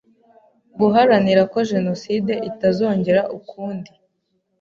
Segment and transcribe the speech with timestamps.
[0.79, 3.91] guharanira ko Jenoside itazongera ukundi.